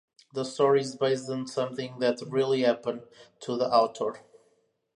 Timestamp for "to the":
3.41-3.67